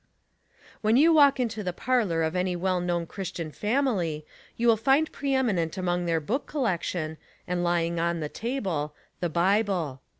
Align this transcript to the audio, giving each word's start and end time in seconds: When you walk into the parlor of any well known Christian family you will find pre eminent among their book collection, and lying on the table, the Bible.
When 0.81 0.97
you 0.97 1.13
walk 1.13 1.39
into 1.39 1.61
the 1.63 1.71
parlor 1.73 2.23
of 2.23 2.35
any 2.35 2.55
well 2.55 2.81
known 2.81 3.05
Christian 3.05 3.51
family 3.51 4.25
you 4.57 4.67
will 4.67 4.75
find 4.75 5.11
pre 5.11 5.35
eminent 5.35 5.77
among 5.77 6.07
their 6.07 6.19
book 6.19 6.47
collection, 6.47 7.17
and 7.47 7.63
lying 7.63 7.99
on 7.99 8.19
the 8.19 8.27
table, 8.27 8.95
the 9.19 9.29
Bible. 9.29 10.01